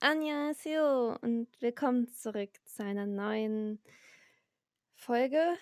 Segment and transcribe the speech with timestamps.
[0.00, 3.82] Annyeonghaseyo und willkommen zurück zu einer neuen
[4.94, 5.56] Folge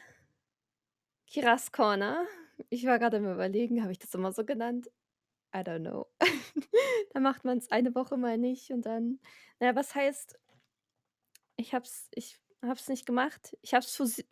[1.27, 2.27] Kiras Corner.
[2.69, 4.91] Ich war gerade am Überlegen, habe ich das immer so genannt?
[5.55, 6.07] I don't know.
[7.15, 9.21] Da macht man es eine Woche mal nicht und dann
[9.59, 10.39] na ja, was heißt
[11.57, 13.57] ich habe es ich habe es nicht gemacht.
[13.63, 14.23] Ich habe es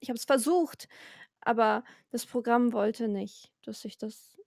[0.00, 0.88] ich versucht,
[1.42, 4.40] aber das Programm wollte nicht, dass ich das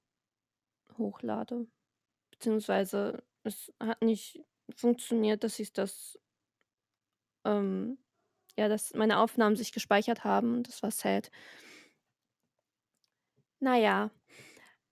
[0.98, 1.68] hochlade.
[2.32, 4.44] Beziehungsweise es hat nicht
[4.76, 6.18] funktioniert, dass ich das
[7.46, 7.98] ähm,
[8.58, 11.32] ja, dass meine Aufnahmen sich gespeichert haben das war sad.
[13.62, 14.12] Na ja,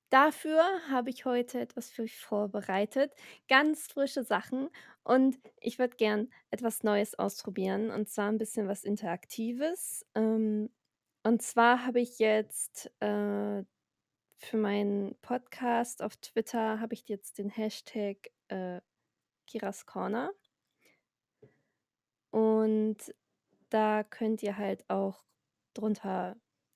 [0.09, 3.13] dafür habe ich heute etwas für euch vorbereitet,
[3.49, 4.69] ganz frische Sachen
[5.03, 10.05] und ich würde gern etwas Neues ausprobieren und zwar 'n bisschen was Interaktives.
[10.15, 10.69] Ähm,
[11.23, 13.63] und zwar habe ich jetzt, äh,
[14.39, 18.81] für meinen Podcast auf Twitter habe ich jetzt den Hashtag, äh,
[19.45, 20.31] Kiras Corner.
[22.31, 22.97] Und
[23.69, 25.23] da könnt ihr halt auch
[25.73, 26.35] drunter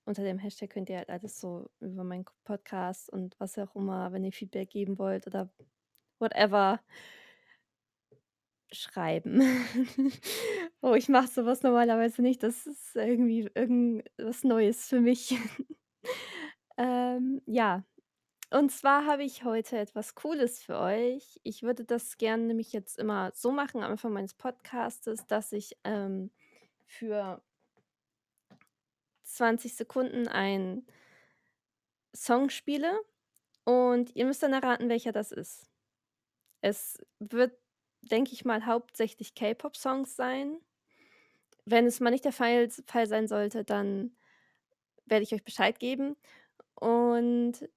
[0.09, 4.11] unter dem Hashtag könnt ihr halt alles so über meinen Podcast und was auch immer,
[4.11, 5.49] wenn ihr Feedback geben wollt oder
[6.19, 6.81] whatever
[8.71, 9.41] schreiben.
[10.81, 12.41] Oh, ich mache so was normalerweise nicht.
[12.41, 15.35] Das ist irgendwie irgendwas Neues für mich.
[16.81, 17.83] Ähm, ja,
[18.51, 21.39] und zwar habe ich heute etwas Cooles für euch.
[21.43, 25.77] Ich würde das gern nämlich jetzt immer so machen am Anfang meines Podcastes, dass ich,
[25.83, 26.31] ähm,
[26.85, 27.41] für
[29.23, 30.85] 20 Sekunden einen
[32.15, 32.99] Song spiele
[33.65, 35.67] und ihr müsst dann erraten, welcher das ist.
[36.61, 37.53] Es wird,
[38.01, 40.59] denke ich mal, hauptsächlich K-Pop-Songs sein.
[41.65, 44.15] Wenn es mal nicht der Fall Fall sein sollte, dann
[45.05, 46.15] werde ich euch Bescheid geben
[46.75, 47.69] und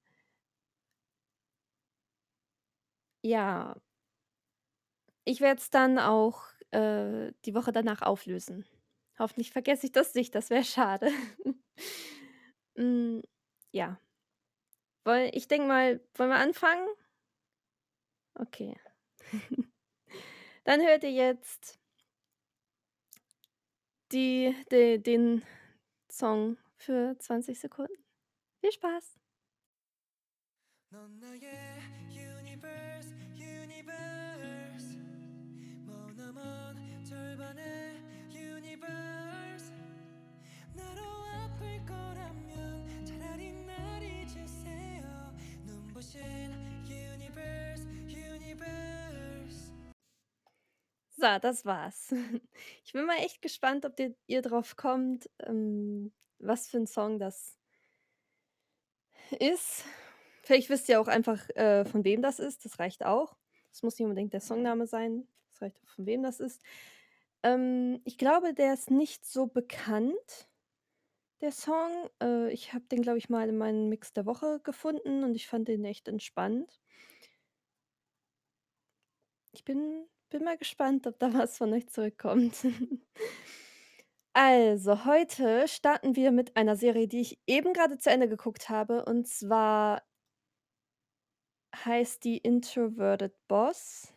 [3.23, 3.75] ja
[5.25, 8.67] ich werde es dann auch, äh, die Woche danach auflösen.
[9.19, 11.11] Hoffentlich vergesse ich das nicht, das wäre schade.
[12.74, 13.23] Hm,
[13.73, 14.01] ja.
[15.05, 16.89] Woll ich denke mal wollen wir anfangen?
[18.35, 18.79] Okay.
[20.64, 21.79] Dann hört ihr jetzt
[24.13, 25.42] die de den
[26.11, 27.92] Song für 20 Sekunden.
[28.61, 29.19] Viel Spaß.
[51.22, 52.12] So, das war's.
[52.84, 57.20] Ich bin mal echt gespannt, ob ihr ihr drauf kommt, ähm, was für 'n Song
[57.20, 57.58] das
[59.38, 59.84] ist.
[60.42, 63.36] Vielleicht wisst ihr auch einfach, äh, von wem das ist, das reicht auch.
[63.72, 65.28] Es muss nicht unbedingt der Songname sein.
[65.50, 66.62] Es reicht auch, von wem das ist.
[67.42, 70.48] Ähm, ich glaube, der ist nicht so bekannt,
[71.42, 72.08] der Song.
[72.22, 75.48] Äh, ich habe den, glaube ich, mal in meinen Mix der Woche gefunden und ich
[75.48, 76.80] fand den echt entspannt.
[79.52, 82.55] Ich bin bin mal gespannt, ob da was von euch zurückkommt.
[84.35, 89.05] Also, heute starten wir mit einer Serie, die ich eben grade zu Ende geguckt habe,
[89.05, 90.03] und zwar
[91.85, 94.15] heißt die „Introverted Boss“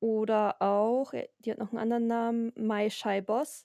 [0.00, 3.64] oder auch äh, die hat noch 'n anderen Namen, „My Shy Boss“.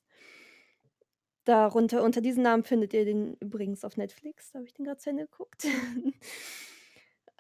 [1.48, 5.02] Darunter unter diesem Namen findet ihr den übrigens auf Netflix, da habe ich den grad
[5.02, 5.66] zu Ende geguckt.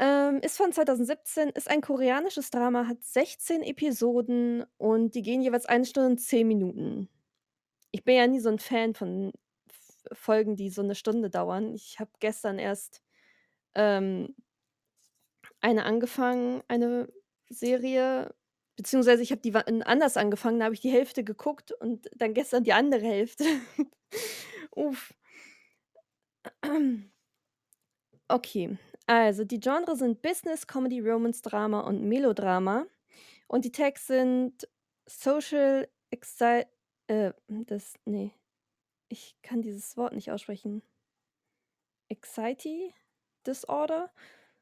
[0.01, 5.65] Ähm, ist von 2017, ist ein koreanisches Drama, hat 16 Episoden und die gehen jeweils
[5.65, 7.09] 1 Stunde und 10 Minuten.
[7.91, 9.33] Ich bin ja nie so 'n Fan von
[10.13, 11.73] Folgen, die so 'ne Stunde dauern.
[11.75, 13.01] Ich habe gestern erst,
[13.75, 14.35] ähm
[15.63, 17.09] eine angefangen, eine
[17.49, 18.33] Serie,
[18.77, 22.63] beziehungsweise ich habe die anders angefangen, da habe ich die Hälfte geguckt und dann gestern
[22.63, 23.43] die andere Hälfte.
[24.75, 25.13] Uff.
[28.31, 28.77] Okay,
[29.09, 32.85] also die Genre sind Business, Comedy, Romance, Drama und Melodrama
[33.47, 34.67] und die Tags sind
[35.07, 36.65] Social Exci
[37.07, 38.31] äh, das ne,
[39.07, 40.83] ich kann dieses Wort nicht aussprechen.
[42.11, 42.93] Anxiety
[43.47, 44.11] Disorder,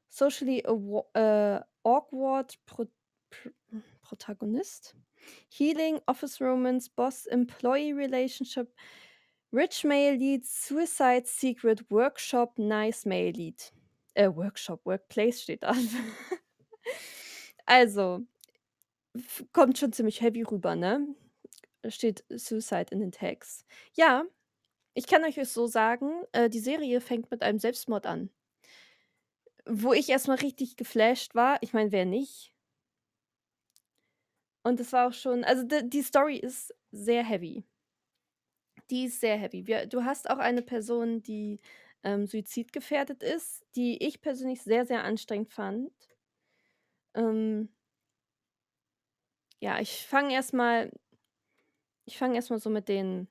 [0.08, 2.86] Socially äh, Awkward Pro
[3.30, 3.52] Pr
[4.02, 4.96] Protagonist,
[5.50, 8.74] Healing, Office Romance, Boss-Employee Relationship,
[9.52, 13.74] Rich Male Lead, Suicide Secret, Workshop, Nice Male Lead.
[14.18, 15.74] Äh, Workshop, Workplace steht da.
[17.66, 18.26] Also,
[19.54, 21.08] kommt schon ziemlich heavy rüber, ne?
[21.90, 23.66] Steht Suicide in den Tags.
[23.94, 24.26] Ja,
[24.96, 28.32] ich kann euch es so sagen, äh, die Serie fängt mit einem Selbstmord an.
[29.70, 31.58] Wo ich erst mal richtig geflasht war.
[31.62, 32.54] Ich meine, wer nicht?
[34.64, 37.64] Und das war auch schon also, die Story ist sehr heavy.
[38.90, 39.68] Die ist sehr heavy.
[39.68, 41.60] Wir du hast auch eine Person, die,
[42.04, 45.92] ähm, suizidgefährdet ist, die ich persönlich sehr, sehr anstrengend fand.
[47.16, 47.70] Ähm
[49.62, 50.92] ja, ich fange erst mal
[52.08, 53.28] ich fange erst mal so mit den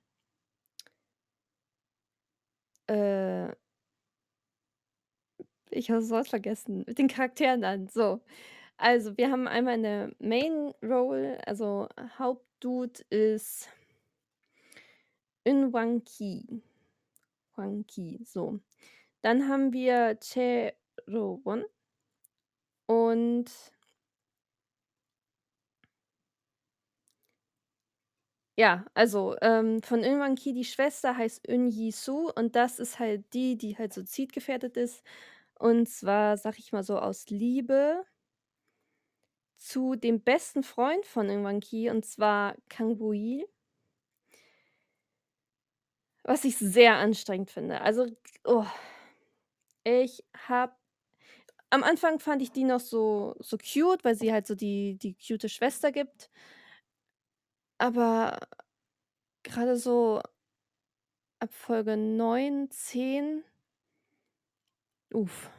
[2.89, 3.57] äh
[5.71, 8.21] ich habe das Wort vergessen, mit den Charakteren an, so.
[8.79, 13.69] Also, wir haben einmal 'ne Main Role, also Hauptdude ist
[15.47, 16.43] Eun Wang Ki.
[17.57, 18.61] Wang Ki, so.
[19.23, 20.75] Dann haben wir Chae
[21.09, 21.65] Ro Won
[22.89, 23.51] und
[28.59, 30.03] ja, also, ähm, von
[30.37, 35.03] Ki, die Schwester heißt Eun Ji-soo und das ist halt die, die halt suizidgefährdet ist.
[35.59, 38.05] Und zwar, sage ich mal so, aus Liebe
[39.59, 43.47] zu dem besten Freund von Eun Wang Ki, und zwar Kang Woo-yi.
[46.27, 47.83] Was ich sehr anstrengend finde.
[47.83, 48.05] Also,
[48.45, 48.67] oh,
[49.85, 50.75] ich habe
[51.71, 55.15] am Anfang fand ich die noch so so cute, weil sie halt so die die
[55.15, 56.29] cute Schwester gibt.
[57.81, 58.39] Aber
[59.45, 60.21] grade so
[61.41, 63.43] ab Folge 9, 10
[65.13, 65.51] Uff.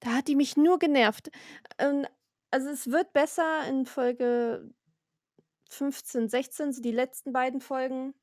[0.00, 1.30] Da hat die mich nur genervt.
[1.78, 4.70] Also, es wird besser in Folge
[5.70, 8.14] 15, 16, so die letzten beiden Folgen.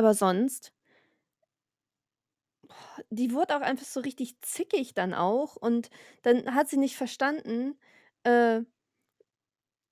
[0.00, 0.72] Aber sonst
[3.10, 5.90] die wurde auch einfach so richtig zickig dann auch und
[6.22, 7.76] dann hat sie nicht verstanden,
[8.24, 8.62] äh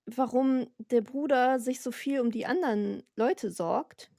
[0.07, 4.11] warum der Bruder sich so viel um die anderen Leute sorgt.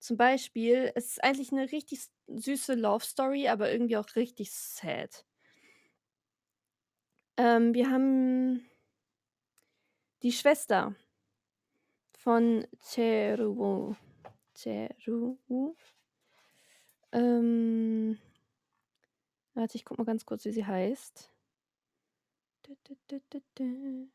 [0.00, 5.24] Zum Beispiel, es ist eigentlich 'ne richtig süße Love Story, aber irgendwie auch richtig sad.
[7.38, 8.64] Ähm, wir haben
[10.22, 10.94] die Schwester
[12.18, 13.94] von Chae-ru-woo.
[14.54, 15.76] Chae-ru-woo?
[17.12, 18.18] Ähm,
[19.54, 21.30] warte, ich gucke mal ganz kurz, wie sie heißt.
[22.66, 24.08] Dü, dü, dü, dü, dü.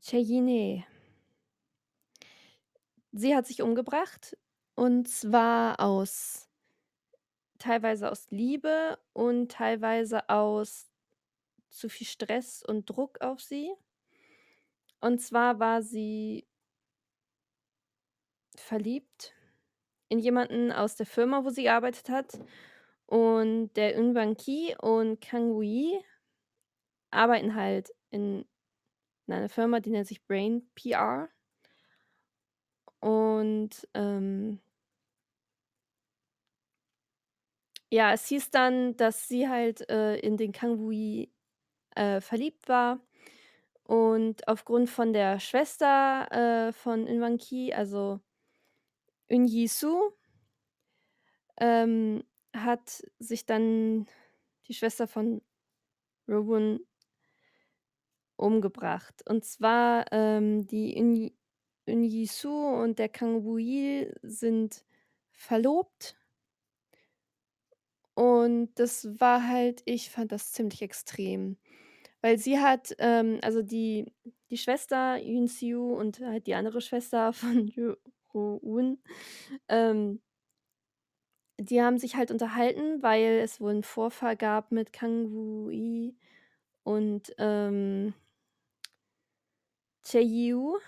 [0.00, 0.84] Chae Yi-ne.
[3.12, 4.36] Sie hat sich umgebracht
[4.74, 6.48] und zwar aus
[7.58, 10.90] teilweise aus Liebe und teilweise aus
[11.70, 13.72] zu viel Stress und Druck auf sie.
[15.02, 16.46] Und zwar war sie
[18.54, 19.34] verliebt
[20.08, 22.38] in jemanden aus der Firma, wo sie gearbeitet hat.
[23.06, 26.00] Und der Eun Wang Ki und Kang Woo-yi
[27.12, 28.44] arbeiten halt in
[29.28, 31.28] in einer Firma, die nennt sich Brain PR.
[33.02, 34.60] Und, ähm
[37.92, 41.30] ja, es hieß dann, dass sie halt, äh, in den Kang Woo-yi,
[41.96, 43.00] äh, verliebt war
[43.86, 46.28] und aufgrund von der Schwester,
[46.68, 48.20] äh, von Eun Wang Ki, also
[49.28, 50.12] Eun Ji-soo
[51.58, 52.22] ähm,
[52.54, 54.06] hat sich dann
[54.68, 55.42] die Schwester von
[56.28, 56.80] Ro-won
[58.36, 59.22] umgebracht.
[59.28, 60.96] Und zwar, ähm, die
[61.86, 63.42] Eun Ji-soo und der Kang
[64.22, 64.84] sind
[65.32, 66.16] verlobt.
[68.14, 71.58] Und das war halt ich fand das ziemlich extrem,
[72.26, 74.12] weil sie hat, ähm also die
[74.50, 77.94] die Schwester Yoon-siu und halt die andere Schwester von Ro
[78.34, 78.98] Ro-won,
[79.68, 80.20] ähm
[81.58, 86.14] die haben sich halt unterhalten, weil es wohl 'n Vorfall gab mit Kang Woo-yi
[86.84, 88.14] und, ähm
[90.04, 90.78] Chae-Yu,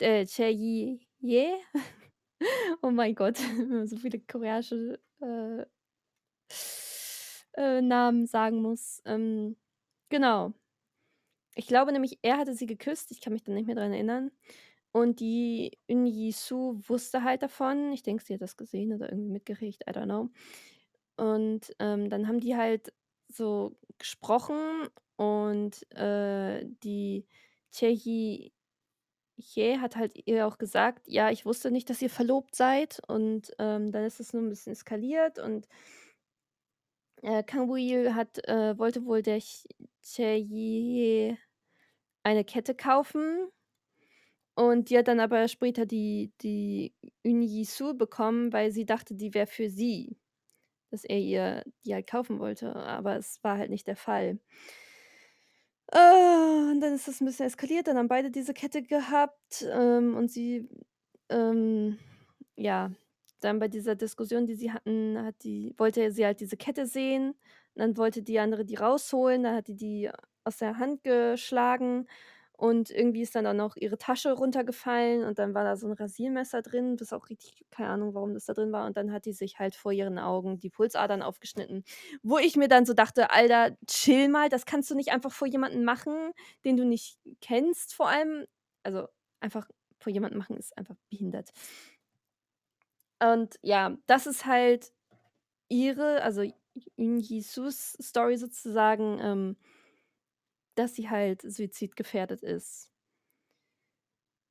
[0.00, 1.56] äh, Chae-Yi-ye.
[2.82, 3.38] Oh mein Gott,
[3.86, 5.66] so viele koreanische, äh
[7.54, 9.02] äh, Namen sagen muss.
[9.04, 9.56] Ähm,
[10.10, 10.54] genau.
[11.54, 14.30] Ich glaube nämlich, er hatte sie geküsst, ich kann mich da nicht mehr dran erinnern.
[14.92, 17.92] Und die Eun Ji-soo wusste halt davon.
[17.92, 20.30] Ich denke, sie hat das gesehen oder irgendwie mitgekriegt, I don't know.
[21.16, 22.92] Und, ähm, dann haben die halt
[23.28, 27.26] so gesprochen und, äh, die
[27.74, 28.52] Chae-Yi
[29.38, 33.52] Hye hat halt ihr auch gesagt: „Ja, ich wusste nicht, dass ihr verlobt seid.“ Und,
[33.58, 35.68] ähm, dann ist es nur 'n bisschen eskaliert und
[37.22, 39.40] äh, Kang Woo-ji hat äh, wollte wohl der
[40.14, 41.36] Chae-Yi
[42.24, 43.50] eine Kette kaufen.
[44.58, 49.34] Und die hat dann aber später die die Eun Ji-soo bekommen, weil sie dachte, die
[49.34, 50.16] wäre für sie,
[50.90, 54.40] dass er ihr die halt kaufen wollte, aber es war halt nicht der Fall.
[55.92, 55.98] Äh,
[56.70, 60.30] und dann ist das 'n bisschen eskaliert, dann haben beide diese Kette gehabt, ähm, und
[60.30, 60.68] sie,
[61.28, 61.98] ähm
[62.58, 62.90] ja,
[63.40, 67.34] dann bei dieser Diskussion, die sie hatten, hat die wollte sie halt diese Kette sehen,
[67.76, 70.10] Dann wollte die andere die rausholen, dann hat die die
[70.44, 72.06] aus der Hand geschlagen
[72.58, 75.92] und irgendwie ist dann auch noch ihre Tasche runtergefallen und dann war da so 'n
[75.94, 79.26] Rasiermesser drin, das auch richtig keine Ahnung, warum das da drin war und dann hat
[79.26, 81.84] die sich halt vor ihren Augen die Pulsadern aufgeschnitten.
[82.22, 85.48] Wo ich mir dann so dachte: „Alter, chill mal, das kannst du nicht einfach vor
[85.48, 86.14] jemanden machen,
[86.64, 88.46] den du nicht kennst vor allem.“
[88.84, 89.08] Also,
[89.40, 89.68] einfach
[89.98, 91.50] vor jemanden machen ist einfach behindert.
[93.22, 94.92] Und ja, das ist halt
[95.68, 96.42] ihre also
[96.96, 99.56] Yoon Gi-Soos Story sozusagen, ähm
[100.78, 102.86] dass sie halt suizidgefährdet ist.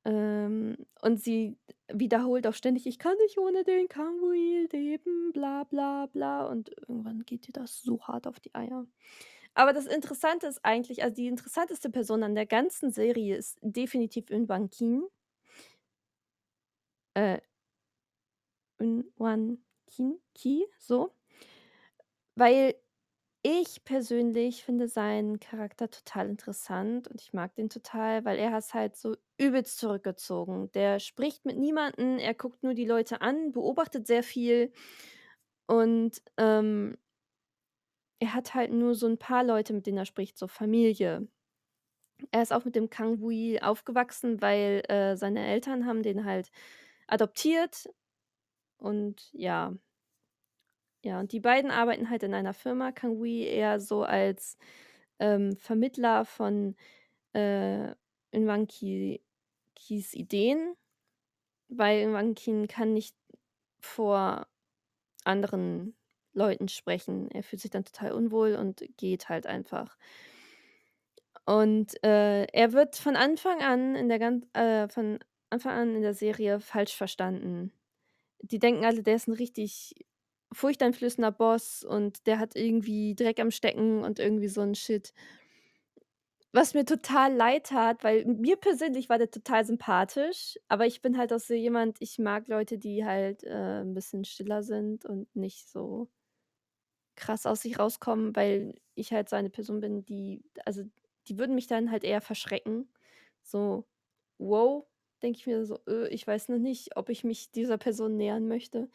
[0.06, 1.58] Ähm, und sie
[1.92, 7.24] wiederholt auch ständig: „Ich kann nicht ohne den Kang-woo-il leben, bla bla bla.“ Und irgendwann
[7.24, 8.86] geht ihr das so hart auf die Eier.
[9.54, 14.30] Aber das Interessante ist eigentlich also die interessanteste Person an der ganzen Serie ist definitiv
[14.30, 15.04] Eun Bang Kin.
[17.16, 17.40] Äh
[18.80, 21.15] Eun Wan Kin Ki, so.
[22.38, 22.74] Weil
[23.42, 28.74] ich persönlich finde seinen Charakter total interessant und ich mag den total, weil er ist
[28.74, 30.70] halt so übelst zurückgezogen.
[30.72, 34.72] Der spricht mit niemanden, er guckt nur die Leute an, beobachtet sehr viel
[35.68, 36.98] und, ähm
[38.22, 41.28] er hat halt nur so 'n paar Leute, mit denen er spricht, so Familie.
[42.32, 46.50] Er ist auch mit dem Kang Woo-il aufgewachsen, weil, äh, seine Eltern haben den halt
[47.08, 47.88] adoptiert
[48.78, 49.74] und ja.
[51.06, 54.58] Ja, und die beiden arbeiten halt in einer Firma, Kang Woo-il eher so als,
[55.20, 56.74] ähm, Vermittler von,
[57.32, 57.94] äh,
[58.68, 59.22] Ki
[59.76, 60.74] Kis Ideen,
[61.68, 63.16] weil Kin kann nicht
[63.80, 64.48] vor
[65.24, 65.96] anderen
[66.34, 67.30] Leuten sprechen.
[67.32, 69.96] Er fühlt sich dann total unwohl und geht halt einfach.
[71.48, 76.02] Und, äh, er wird von Anfang an in der gan äh, von Anfang an in
[76.02, 77.72] der Serie falsch verstanden.
[78.42, 79.94] Die denken alle, der ist 'n richtig
[80.52, 85.12] furchteinflößender Boss und der hat irgendwie Dreck am Stecken und irgendwie so 'n Shit.
[86.54, 91.18] Was mir total leid tat, weil mir persönlich war der total sympathisch, aber ich bin
[91.18, 95.34] halt auch so jemand, ich mag Leute, die halt, äh, 'n bisschen stiller sind und
[95.36, 96.08] nicht so
[97.18, 100.82] krass aus sich rauskommen, weil ich halt so eine Person bin, die also,
[101.28, 102.88] die würden mich dann halt eher verschrecken.
[103.42, 103.86] So:
[104.38, 104.86] „Wow“,
[105.22, 108.46] denke ich mir so: „Äh, ich weiß noch nicht, ob ich mich dieser Person nähern
[108.48, 108.88] möchte.“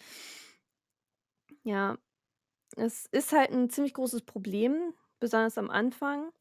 [1.66, 1.98] Ja,
[2.78, 6.32] es ist halt 'n ziemlich großes Problem, besonders am Anfang.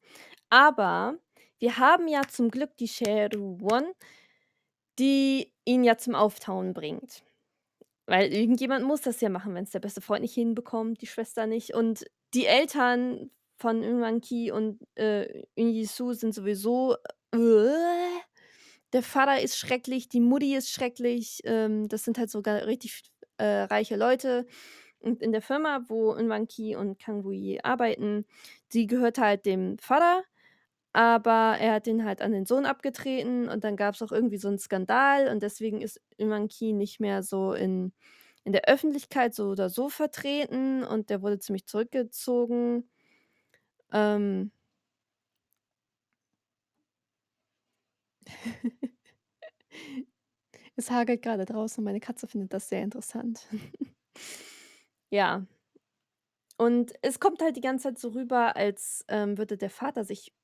[0.50, 1.18] Aber
[1.60, 3.84] wir haben ja zum Glück die Chae-Ru-won,
[4.98, 7.22] die ihn ja zum Auftauen bringt.
[8.06, 11.74] Weil irgendjemand muss das ja machen, wenn's der beste Freund nicht hinbekommt, die Schwester nicht.
[11.74, 16.96] Und die Eltern von Eun Bang Ki und, äh, Gi-Soo sind sowieso
[18.92, 23.02] der Vater ist schrecklich, die Mutti ist schrecklich, ähm, das sind halt sogar richtig,
[23.38, 24.46] äh, reiche Leute.
[25.00, 28.26] Und in der Firma, wo Eun Bang Ki und Kang Woo-il arbeiten,
[28.72, 30.22] die gehört halt dem Vater,
[30.92, 34.48] aber er hat den halt an den Sohn abgetreten und dann gab's auch irgendwie so
[34.48, 37.92] 'n Skandal und deswegen ist Eun Bang Ki nicht mehr so in
[38.44, 42.88] in der Öffentlichkeit so oder so vertreten und der wurde ziemlich zurückgezogen.
[43.92, 44.50] Ähm
[50.76, 53.46] Es hagelt grade draußen, meine Katze findet das sehr interessant.
[55.12, 55.42] Ja.
[56.58, 60.34] Und es kommt halt die ganze Zeit so rüber, als, ähm, würde der Vater sich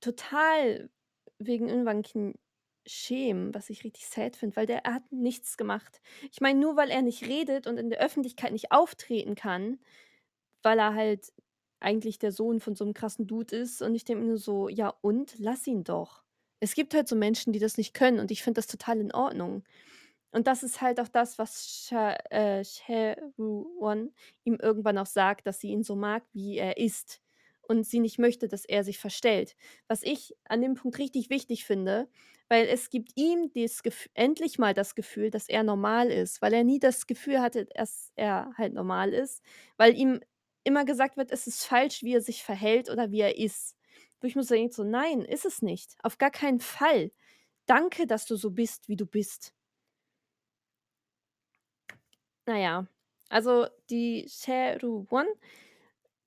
[0.00, 0.90] total
[1.38, 1.68] wegen
[2.02, 2.34] Kin
[2.86, 6.00] schämen, was ich richtig sad finde, weil der er hat nichts gemacht.
[6.32, 9.80] Ich meine, nur weil er nicht redet und in der Öffentlichkeit nicht auftreten kann,
[10.62, 11.32] weil er halt
[11.80, 14.94] eigentlich der Sohn von so 'nem krassen Dude ist und ich denke nur so: „Ja
[15.02, 15.34] und?
[15.38, 16.24] Lass ihn doch.“
[16.60, 19.12] Es gibt halt so Menschen, die das nicht können und ich finde das total in
[19.14, 19.64] Ordnung.
[20.32, 24.12] Und das ist halt auch das, was Cha äh, Chae-Ru-won
[24.44, 27.20] ihm irgendwann auch sagt, dass sie ihn so mag, wie er ist
[27.62, 29.56] und sie nicht möchte, dass er sich verstellt.
[29.88, 32.08] Was ich an dem Punkt richtig wichtig finde,
[32.48, 33.50] weil es gibt ihm
[34.14, 38.12] endlich mal das Gefühl, dass er normal ist, weil er nie das Gefühl hatte, dass
[38.16, 39.42] er halt normal ist,
[39.76, 40.20] weil ihm
[40.64, 43.76] immer gesagt wird, es ist falsch, wie er sich verhält oder wie er ist.
[44.20, 45.96] Wo ich so denke so: „Nein, ist es nicht.
[46.02, 47.10] Auf gar keinen Fall.
[47.66, 49.54] Danke, dass du so bist, wie du bist.“
[52.48, 52.86] Na ja,
[53.28, 55.26] also die Chae-Ru-won,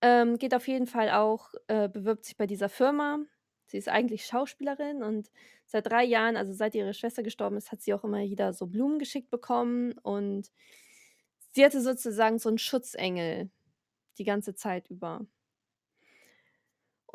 [0.01, 3.19] ähm, geht auf jeden Fall auch äh, bewirbt sich bei dieser Firma.
[3.67, 5.31] Sie ist eigentlich Schauspielerin und
[5.65, 8.67] seit 3 Jahren, also seit ihre Schwester gestorben ist, hat sie auch immer wieder so
[8.67, 10.49] Blumen geschickt bekommen und
[11.53, 13.49] sie hatte sozusagen so 'n Schutzengel
[14.17, 15.25] die ganze Zeit über.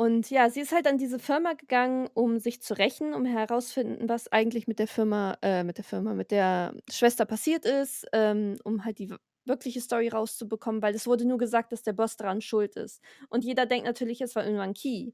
[0.00, 4.08] Und ja, sie ist halt an diese Firma gegangen, um sich zu rächen, um herausfinden,
[4.08, 8.56] was eigentlich mit der Firma äh, mit der Firma mit der Schwester passiert ist, ähm,
[8.64, 12.16] um halt die w wirkliche Story rauszubekommen, weil es wurde nur gesagt, dass der Boss
[12.16, 13.02] daran schuld ist.
[13.28, 15.12] Und jeder denkt natürlich, es war irgendwann Key.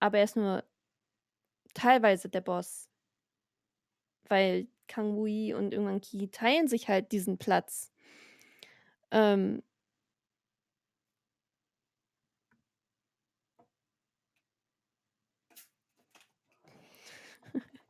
[0.00, 0.64] Aber er ist nur
[1.74, 2.88] teilweise der Boss.
[4.28, 7.90] Weil Kang Wui und irgendwann Key teilen sich halt diesen Platz.
[9.10, 9.62] Ähm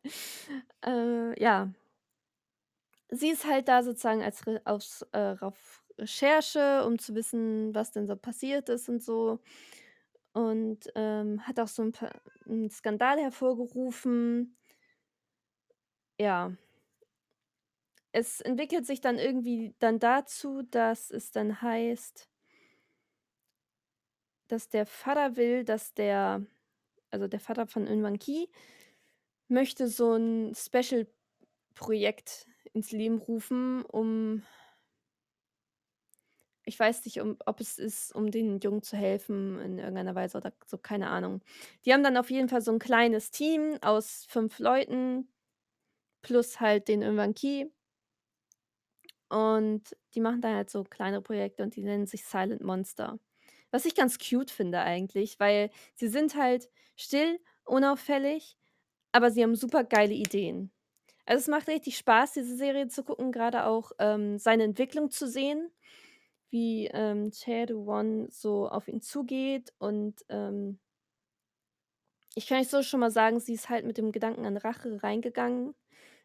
[0.86, 1.68] Äh, ja.
[3.10, 7.92] Sie ist halt da sozusagen als Re aus äh, auf Recherche, um zu wissen, was
[7.92, 9.38] denn so passiert ist und so.
[10.34, 12.12] Und, ähm, hat auch so 'n paar
[12.46, 14.54] 'n Skandal hervorgerufen.
[16.20, 16.56] Ja.
[18.14, 22.26] Es entwickelt sich dann irgendwie dann dazu, dass es dann heißt
[24.50, 26.42] dass der Vater will, dass der
[27.10, 28.48] also, der Vater von Eunkwang Ki
[29.50, 34.42] möchte so 'n Special-Projekt ins Leben rufen, um
[36.68, 40.36] ich weiß nicht, um ob es ist, um den Jungen zu helfen in irgendeiner Weise
[40.38, 41.40] oder so, keine Ahnung.
[41.84, 45.28] Die haben dann auf jeden Fall so 'n kleines Team aus 5 Leuten
[46.22, 47.72] plus halt den Eunkwang Ki.
[49.30, 53.18] Und die machen da halt so kleine Projekte und die nennen sich Silent Monster.
[53.72, 58.56] Was ich ganz cute finde eigentlich, weil sie sind halt still, unauffällig,
[59.16, 60.70] aber sie haben supergeile Ideen.
[61.26, 65.28] Also, es macht richtig Spaß, diese Serie zu gucken, grade auch, ähm, seine Entwicklung zu
[65.28, 65.70] sehen,
[66.50, 70.78] wie, ähm, Chae-Do-won so auf ihn zugeht und, ähm
[72.34, 75.02] ich kann euch so schon mal sagen, sie ist halt mit dem Gedanken an Rache
[75.02, 75.74] reingegangen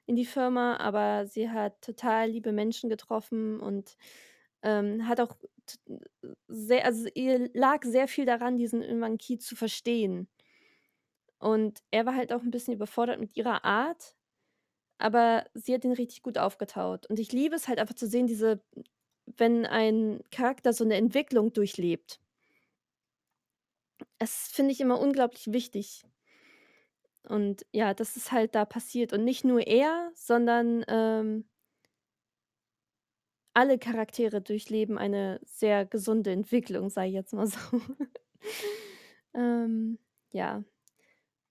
[0.08, 3.96] in die Firma, aber sie hat total liebe Menschen getroffen und,
[4.64, 5.38] ähm, hat auch
[6.48, 10.28] sehr also, ihr lag sehr viel daran, diesen Eunkwang Ki zu verstehen.
[11.42, 14.16] Und er war halt auch 'n bisschen überfordert mit ihrer Art,
[15.00, 17.08] aber sie hat ihn richtig gut aufgetaut.
[17.08, 18.62] Und ich liebe es halt einfach zu sehen, diese
[19.38, 22.20] wenn ein Charakter so 'ne Entwicklung durchlebt.
[24.20, 26.04] Es finde ich immer unglaublich wichtig.
[27.30, 31.46] Und ja, das ist halt da passiert und nicht nur er, sondern, ähm
[33.56, 37.58] alle Charaktere durchleben eine sehr gesunde Entwicklung, ich jetzt mal so.
[39.36, 39.98] Ähm,
[40.32, 40.64] ja.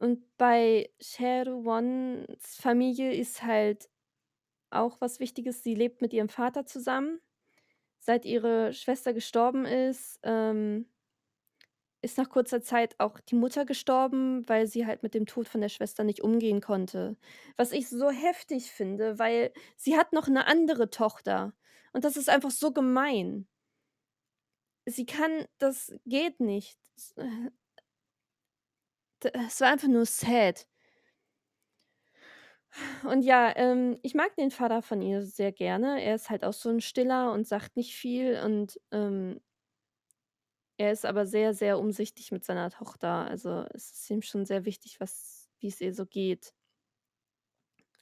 [0.01, 3.91] Und bei Chae-Do-wons Familie ist halt
[4.71, 7.21] auch was Wichtiges, sie lebt mit ihrem Vater zusammen.
[8.01, 10.87] Seit ihre Schwester gestorben ist, ähm
[12.05, 15.61] ist nach kurzer Zeit auch die Mutter gestorben, weil sie halt mit dem Tod von
[15.61, 17.17] der Schwester nicht umgehen konnte.
[17.59, 21.53] Was ich so heftig finde, weil sie hat noch 'ne andere Tochter
[21.93, 23.47] und das ist einfach so gemein.
[24.89, 26.79] Sie kann das geht nicht.
[29.25, 30.67] Äh es war einfach nur sad.
[33.05, 36.03] Und ja, ähm, ich mag den Vater von ihr sehr gerne.
[36.03, 39.41] Er ist halt auch so 'n Stiller und sagt nicht viel und, ähm
[40.79, 43.27] er ist aber sehr, sehr umsichtig mit seiner Tochter.
[43.29, 46.53] Also, es ist ihm schon sehr wichtig, was wie's ihr so geht.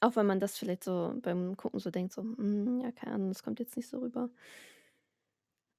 [0.01, 3.29] Auch wenn man das vielleicht so beim Gucken so denkt, so: „Hm, ja, keine Ahnung,
[3.29, 4.29] das kommt jetzt nicht so rüber.“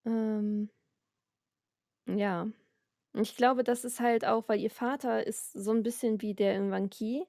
[0.06, 0.70] Ähm
[2.06, 2.46] ja.
[3.14, 6.34] Und ich glaube, das ist halt auch weil ihr Vater ist so 'n bisschen wie
[6.34, 7.24] der Eunkwang Ki.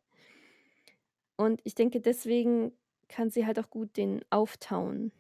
[1.40, 2.74] Und ich denke, deswegen
[3.08, 5.12] kann sie halt auch gut den auftauen.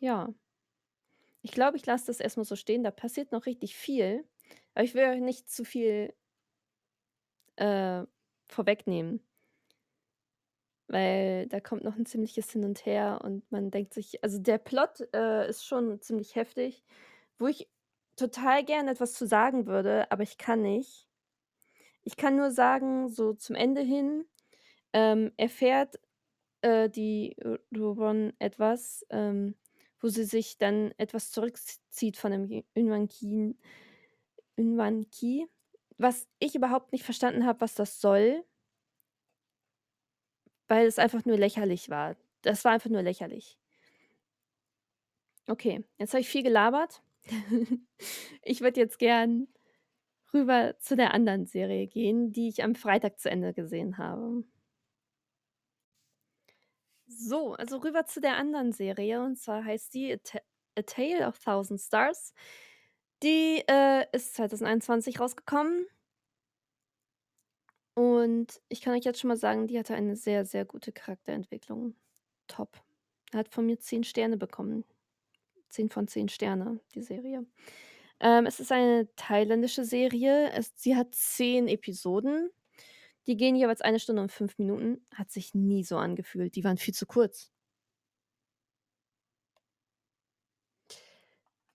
[0.00, 0.34] Ja.
[1.42, 2.82] Ich glaube, ich lasse das erst mal so stehen.
[2.84, 4.24] Da passiert noch richtig viel,
[4.74, 6.14] aber ich will euch nicht zu viel
[7.58, 8.04] äh,
[8.46, 9.20] vorwegnehmen.
[10.90, 14.58] Weil da kommt noch 'n ziemliches Hin und Her und man denkt sich also, der
[14.58, 16.84] Plot, äh, ist schon ziemlich heftig,
[17.38, 17.70] wo ich
[18.16, 21.04] total gerne etwas zu sagen würde, aber ich kann nicht.
[22.06, 24.26] Ich kann nur sagen, so zum Ende hin,
[24.94, 26.00] ähm, erfährt,
[26.62, 29.56] äh, die Ro Do-won etwas, ähm,
[30.00, 33.58] wo sie sich dann etwas zurückz zieht von dem Eunkwang Kin
[34.58, 35.46] Eunkwang Ki,
[35.98, 38.44] was ich überhaupt nicht verstanden habe, was das soll.
[40.68, 42.16] Weil es einfach nur lächerlich war.
[42.42, 43.58] Das war einfach nur lächerlich.
[45.48, 47.02] Okay, jetzt habe ich viel gelabert.
[48.42, 49.48] Ich würde jetzt gern
[50.34, 54.44] rüber zu der anderen Serie gehen, die ich am Freitag zu Ende gesehen habe.
[57.08, 60.38] So, also rüber zu der anderen Serie und zwar heißt die A Ta
[60.76, 62.32] A Tale of Thousand Stars.
[63.22, 65.86] Die, äh, ist 2021 rausgekommen.
[67.94, 71.94] Und ich kann euch jetzt schon mal sagen, die hatte eine sehr, sehr gute Charakterentwicklung.
[72.48, 72.80] Top.
[73.32, 74.84] Hat von mir 10 Sterne bekommen.
[75.70, 77.46] 10 von 10 Sterne, die Serie.
[78.20, 80.50] Ähm, es ist eine thailändische Serie.
[80.52, 82.50] Es sie hat 10 Episoden.
[83.26, 85.06] Die gehen jeweils 1 Stunde und 5 Minuten.
[85.14, 86.56] Hat sich nie so angefühlt.
[86.56, 87.52] Die waren viel zu kurz.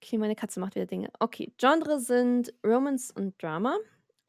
[0.01, 1.09] Okay, meine Katze macht wieder Dinge.
[1.19, 3.77] Okay, Genre sind Romance und Drama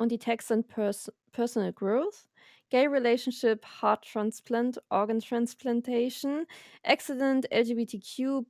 [0.01, 2.27] und die Tags sind Pers Personal Growth,
[2.71, 6.47] Gay Relationship, Heart Transplant, Organ Transplantation,
[6.85, 8.47] Accident, LGBTQ+,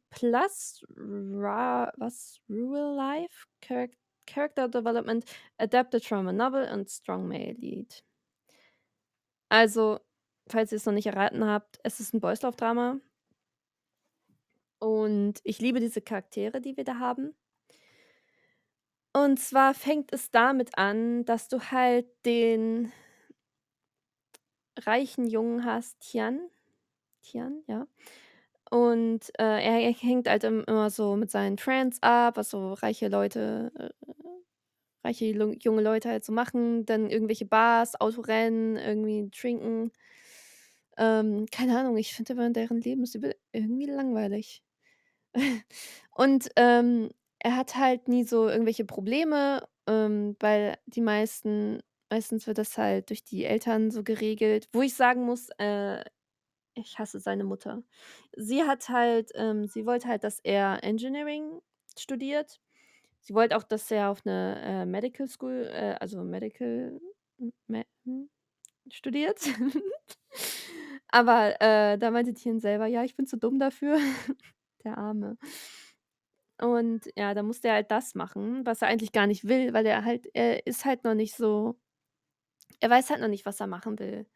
[0.98, 2.40] ra was?
[2.48, 3.92] Rural Life, Charac
[4.26, 5.24] Character Development,
[5.58, 8.02] Adapted Trauma Novel und Strong Male Lead.
[9.52, 9.98] Also,
[10.48, 13.00] falls ihr's noch nicht erraten habt, es ist 'n Boys Love Drama.
[14.82, 17.34] Und ich liebe diese Charaktere, die wir da haben.
[19.12, 22.92] Und zwar fängt es damit an, dass du halt den
[24.78, 26.40] reichen Jungen hast, Tian.
[27.22, 27.86] Tian, ja.
[28.70, 32.74] Und, äh, er er hängt halt im immer so mit seinen Friends ab, was so
[32.74, 33.90] reiche Leute äh,
[35.04, 39.92] reiche junge Leute halt so machen, dann irgendwelche Bars, Autorennen, irgendwie trinken.
[40.96, 43.16] Ähm, keine Ahnung, ich finde immer, deren Leben ist
[43.52, 44.62] irgendwie langweilig.
[46.12, 52.58] Und, ähm, er hat halt nie so irgendwelche Probleme, ähm, weil die meisten meistens wird
[52.58, 56.04] das halt durch die Eltern so geregelt, wo ich sagen muss, äh,
[56.74, 57.82] ich hasse seine Mutter.
[58.36, 61.60] Sie hat halt ähm, sie wollte halt, dass er Engineering
[61.98, 62.60] studiert.
[63.20, 67.00] Sie wollte auch, dass er auf 'ne, äh, Medical School, äh, also Medical
[67.40, 68.30] m me hm,
[68.92, 69.40] studiert.
[71.08, 73.98] Aber, äh, da meinte Tian selber: „Ja, ich bin zu dumm dafür.“
[74.84, 75.36] Der Arme.
[76.60, 79.86] Und ja, dann musste er halt das machen, was er eigentlich gar nicht will, weil
[79.86, 81.76] er halt er ist halt noch nicht so
[82.80, 84.26] er weiß halt noch nicht, was er machen will.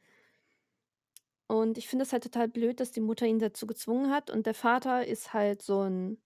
[1.46, 4.44] Und ich finde es halt total blöd, dass die Mutter ihn dazu gezwungen hat und
[4.46, 6.18] der Vater ist halt so 'n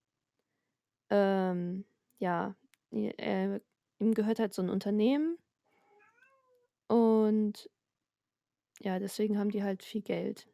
[1.11, 1.85] ähm,
[2.19, 2.55] ja,
[2.91, 3.61] j äh,
[3.99, 5.39] ihm gehört halt so 'n Unternehmen
[6.89, 7.69] und
[8.81, 10.49] ja, deswegen haben die halt viel Geld.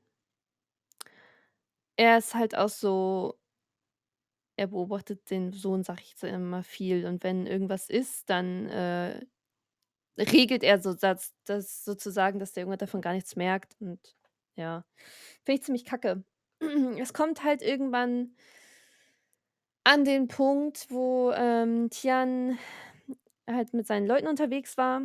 [1.96, 3.38] Er ist halt auch so
[4.56, 9.20] er beobachtet den Sohn, sage ich jetzt immer, viel und wenn irgendwas ist, dann, äh,
[10.18, 14.00] regelt er so das das sozusagen, dass der Junge davon gar nichts merkt und
[14.56, 14.84] ja,
[15.44, 16.24] finde ich ziemlich kacke.
[17.00, 18.36] Es kommt halt irgendwann
[19.84, 22.58] an den Punkt, wo, ähm, Tian
[23.48, 25.02] halt mit seinen Leuten unterwegs war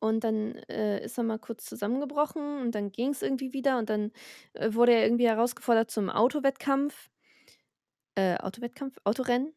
[0.00, 4.12] und dann, äh, ist er mal kurz zusammengebrochen und dann ging's irgendwie wieder und dann,
[4.54, 7.08] äh, wurde er irgendwie herausgefordert zum Autowettkampf.
[8.16, 8.98] Äh, Autowettkampf?
[9.04, 9.54] Autorennen?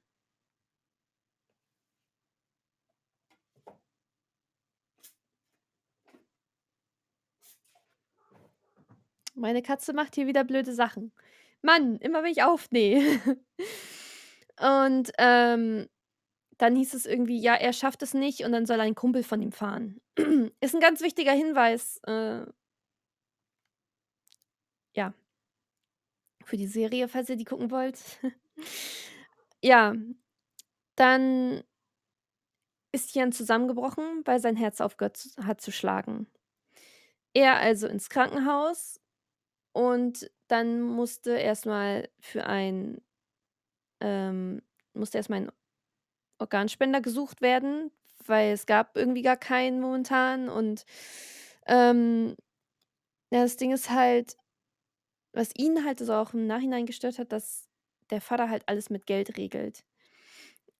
[9.35, 11.11] Meine Katze macht hier wieder blöde Sachen.
[11.61, 13.19] Mann, immer wenn ich aufnehme.
[14.59, 15.87] Und, ähm,
[16.57, 19.41] dann hieß es irgendwie, ja, er schafft es nicht und dann soll ein Kumpel von
[19.41, 20.01] ihm fahren.
[20.61, 22.45] Ist 'n ganz wichtiger Hinweis, äh
[24.95, 25.13] ja
[26.43, 27.97] für die Serie, falls ihr die gucken wollt.
[29.63, 29.95] Ja,
[30.97, 31.63] dann
[32.93, 36.27] ist Tian zusammengebrochen, weil sein Herz aufgehört z hat zu schlagen.
[37.37, 39.01] Er also ins Krankenhaus
[39.73, 43.01] und dann musste erst mal für ein
[44.01, 44.61] ähm,
[44.93, 45.51] musste erst mal 'n
[46.39, 47.91] Organspender gesucht werden,
[48.25, 50.85] weil es gab irgendwie gar keinen momentan und,
[51.67, 52.35] ähm,
[53.31, 54.37] ja, das Ding ist halt
[55.35, 57.64] was ihn halt so auch im Nachhinein gestört hat, dass
[58.11, 59.85] der Vater halt alles mit Geld regelt.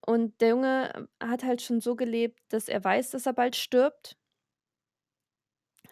[0.00, 4.16] Und der Junge hat halt schon so gelebt, dass er weiß, dass er bald stirbt.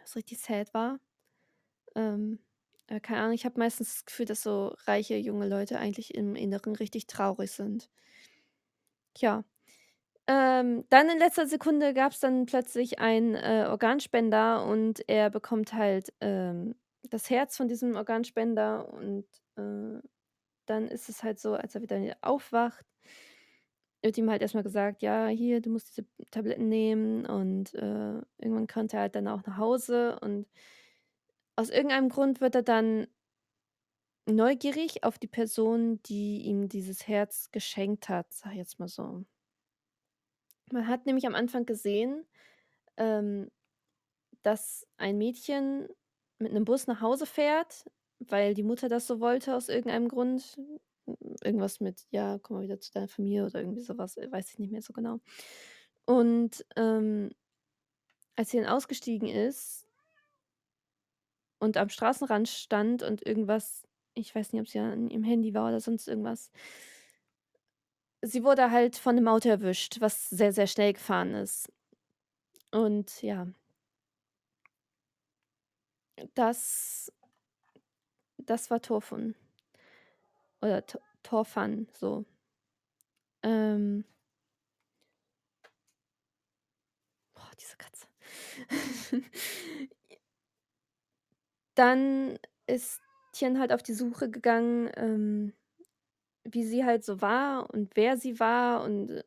[0.02, 1.00] Was richtig sad war.
[1.96, 2.40] Ähm,
[2.88, 6.36] äh, keine Ahnung, ich habe meistens das Gefühl, dass so reiche junge Leute eigentlich im
[6.36, 7.90] Inneren richtig traurig sind.
[9.14, 9.44] Tja,
[10.28, 16.12] ähm, dann in letzter Sekunde gab's dann plötzlich einen, äh, Organspender und er bekommt halt,
[16.20, 16.76] ähm,
[17.10, 19.26] das Herz von diesem Organspender und,
[19.58, 20.00] äh,
[20.66, 22.84] dann ist es halt so, als er wieder aufwacht
[24.04, 28.20] wird ihm halt erst mal gesagt: „Ja, hier, du musst diese Tabletten nehmen“ und, äh,
[28.38, 30.46] irgendwann konnte er halt dann auch nach Hause und
[31.56, 33.06] aus irgendeinem Grund wird er dann
[34.26, 39.24] neugierig auf die Person, die ihm dieses Herz geschenkt hat, sage ich jetzt mal so.
[40.72, 42.26] Man hat nämlich am Anfang gesehen,
[42.96, 43.50] ähm,
[44.42, 45.88] dass ein Mädchen
[46.38, 47.86] mit 'nem Bus nach Hause fährt,
[48.28, 50.58] weil die Mutter das so wollte aus irgendeinem Grund.
[51.42, 54.50] Irgendwas mit: „Ja, komm mal wieder zu deiner Familie“ oder irgendwie so was, äh, weiß
[54.52, 55.20] ich nicht mehr so genau.
[56.06, 57.30] Und, ähm,
[58.36, 59.86] als sie dann ausgestiegen ist
[61.62, 65.66] und am Straßenrand stand und irgendwas ich weiß nicht, ob sie an ihrem Handy war
[65.68, 66.48] oder sonst irgendwas
[68.22, 71.70] sie wurde halt von 'nem Auto erwischt, was sehr, sehr schnell gefahren ist.
[72.72, 73.46] Und ja.
[76.34, 77.10] Das
[78.46, 79.34] das war Turfun.
[80.62, 82.24] Oder T Torfan, so.
[83.44, 84.04] Ähm
[87.34, 88.06] Boah, diese Katze.
[91.78, 93.00] Dann ist
[93.32, 95.52] Tian halt auf die Suche gegangen, ähm,
[96.44, 99.22] wie sie halt so war und wer sie war und,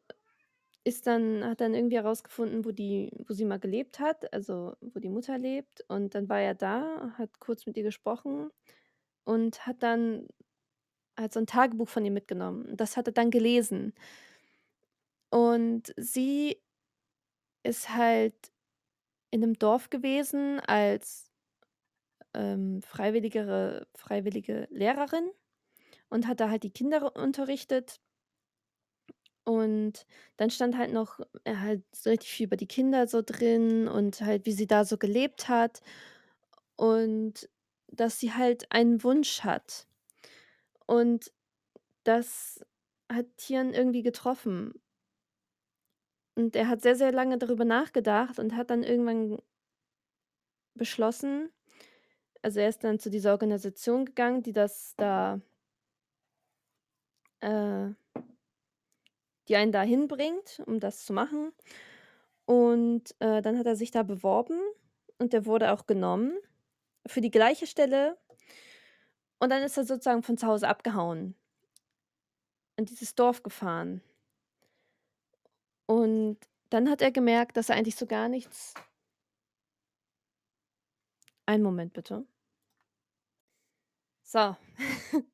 [0.85, 4.99] ist dann hat dann irgendwie herausgefunden, wo die wo sie mal gelebt hat, also, wo
[4.99, 5.83] die Mutter lebt.
[5.89, 8.51] Und dann war er da, hat kurz mit ihr gesprochen
[9.27, 10.27] und hat dann
[11.19, 12.77] halt so 'n Tagebuch von ihr mitgenommen.
[12.77, 13.93] Das hat er dann gelesen.
[15.33, 16.57] Und sie
[17.65, 18.35] ist halt
[19.31, 21.31] in 'nem Dorf gewesen als,
[22.35, 25.29] ähm, freiwilligere freiwillige Lehrerin
[26.09, 27.97] und hat da halt die Kinder unterrichtet.
[29.47, 34.19] Und dann stand halt noch, äh, halt richtig viel über die Kinder so drin und
[34.21, 35.79] halt, wie sie da so gelebt hat
[36.77, 37.49] und
[37.87, 39.87] dass sie halt einen Wunsch hat.
[40.85, 41.31] Und
[42.03, 42.65] das
[43.11, 44.81] hat Tian irgendwie getroffen.
[46.35, 49.39] Und er hat sehr, sehr lange darüber nachgedacht und hat dann irgendwann
[50.75, 51.49] beschlossen
[52.41, 55.41] also, er ist dann zu dieser Organisation gegangen, die das da
[57.41, 57.89] äh
[59.47, 61.53] die einen da hinbringt, um das zu machen.
[62.45, 64.59] Und, äh, dann hat er sich da beworben
[65.19, 66.37] und der wurde auch genommen
[67.07, 68.17] für die gleiche Stelle.
[69.39, 71.35] Und dann ist er sozusagen von zu Hause abgehauen
[72.75, 74.01] in dieses Dorf gefahren.
[75.85, 76.37] Und
[76.69, 78.73] dann hat er gemerkt, dass er eigentlich so gar nichts
[81.47, 82.27] Einen Moment bitte.
[84.23, 84.57] So.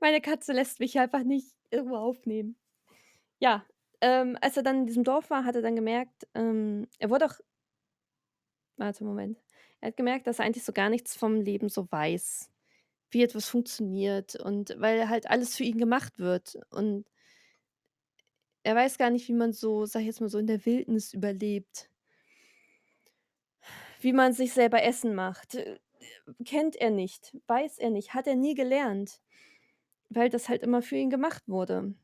[0.00, 2.56] Meine Katze lässt mich einfach nicht irgendwo aufnehmen.
[3.38, 3.66] Ja,
[4.00, 7.26] ähm, als er dann in diesem Dorf war, hat er dann gemerkt, ähm er wurde
[7.26, 7.38] auch
[8.78, 9.38] warte, Moment.
[9.82, 12.50] Er hat gemerkt, dass er eigentlich so gar nichts vom Leben so weiß,
[13.10, 17.06] wie etwas funktioniert und weil halt alles für ihn gemacht wird und
[18.62, 21.12] er weiß gar nicht, wie man so, sage ich jetzt mal so, in der Wildnis
[21.12, 21.90] überlebt.
[24.00, 25.56] Wie man sich selber Essen macht,
[26.44, 29.20] kennt er nicht, weiß er nicht, hat er nie gelernt,
[30.10, 31.94] weil das halt immer für ihn gemacht wurde.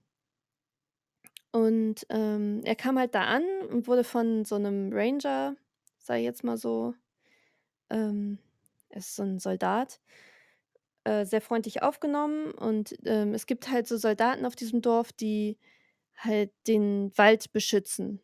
[1.52, 5.54] Und, ähm, er kam halt da an und wurde von so 'nem Ranger,
[6.00, 6.94] ich jetzt mal so
[7.90, 8.38] ähm,
[8.90, 10.00] er ist so 'n Soldat,
[11.04, 15.58] äh, sehr freundlich aufgenommen und, ähm, es gibt halt so Soldaten auf diesem Dorf, die
[16.16, 18.20] halt den Wald beschützen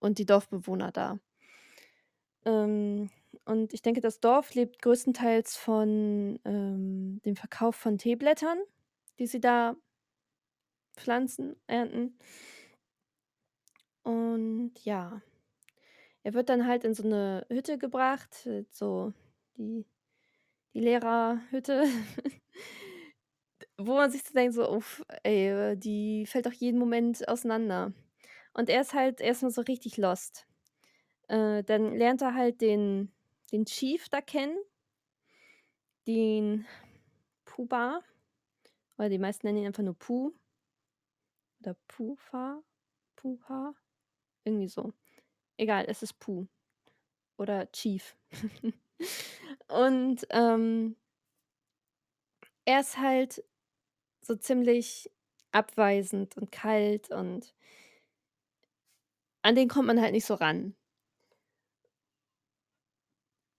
[0.00, 1.18] und die Dorfbewohner da.
[2.44, 3.10] Ähm,
[3.46, 8.58] und ich denke, das Dorf lebt größtenteils von, ähm, dem Verkauf von Teeblättern,
[9.18, 9.76] die sie da
[10.96, 12.18] pflanzen, ernten.
[14.02, 15.20] Und ja,
[16.24, 19.12] er wird dann halt in so 'ne Hütte gebracht, äh, so
[19.58, 19.86] die
[20.74, 21.84] die Lehrerhütte,
[23.78, 27.92] wo man sich so denkt so: „Uff, ey, äh, die fällt doch jeden Moment auseinander.“
[28.54, 30.46] Und er ist halt erst mal so richtig lost.
[31.28, 33.12] Äh, dann lernt er halt den
[33.52, 34.56] den Chief da kennen
[36.06, 36.66] den
[37.46, 38.02] Pu-Ba,
[38.96, 40.32] weil die meisten nennen ihn einfach nur Pu
[41.60, 42.62] oder Pu-Fa,
[43.16, 43.74] Pu-Ha,
[44.44, 44.92] irgendwie so.
[45.58, 46.46] Egal, es ist Pu
[47.38, 48.16] oder Chief.
[49.68, 50.96] Und, ähm
[52.66, 53.44] er ist halt
[54.22, 55.10] so ziemlich
[55.52, 57.52] abweisend und kalt und
[59.42, 60.74] an den kommt man halt nicht so ran.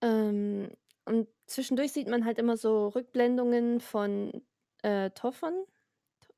[0.02, 0.70] Ähm,
[1.06, 4.44] und zwischendurch sieht man halt immer so Rückblendungen von,
[4.84, 5.75] äh, Torfan T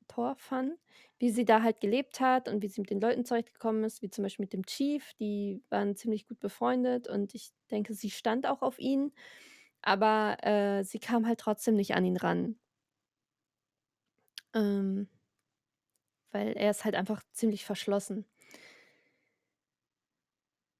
[0.08, 0.76] Torfan,
[1.18, 4.10] wie sie da halt gelebt hat und wie sie mit den Leuten zurechtgekommen ist, wie
[4.10, 5.12] zum Beispiel mit dem Chief.
[5.20, 9.12] Die waren ziemlich gut befreundet und ich denke, sie stand auch auf ihn,
[9.82, 12.58] aber, äh, sie kam halt trotzdem nicht an ihn ran.
[14.54, 15.08] Ähm
[16.32, 18.24] weil er ist halt einfach ziemlich verschlossen.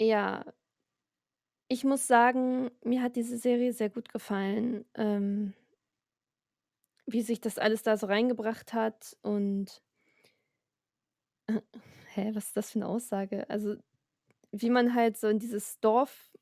[0.01, 0.45] Ja.
[1.71, 5.53] Ich muss sagen, mir hat diese Serie sehr gut gefallen, ähm
[7.09, 9.83] wie sich das alles da so reingebracht hat und
[12.15, 13.49] hä, was ist das für 'ne Aussage?
[13.51, 13.77] Also,
[14.53, 16.33] wie man halt so in dieses Dorf